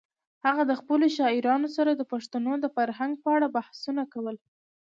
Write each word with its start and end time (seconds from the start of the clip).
هغه 0.45 0.63
د 0.67 0.71
خپلو 0.79 1.05
شاعرانو 1.17 1.67
سره 1.77 1.91
د 1.95 2.01
پښتنو 2.11 2.53
د 2.59 2.65
فرهنګ 2.75 3.13
په 3.23 3.29
اړه 3.35 3.47
بحثونه 3.55 4.03
کول. 4.13 4.35